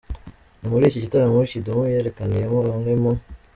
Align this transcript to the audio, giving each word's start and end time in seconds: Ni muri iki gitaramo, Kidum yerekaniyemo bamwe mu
Ni 0.59 0.67
muri 0.71 0.83
iki 0.87 1.03
gitaramo, 1.05 1.39
Kidum 1.51 1.79
yerekaniyemo 1.93 2.57
bamwe 2.67 2.91
mu 3.01 3.11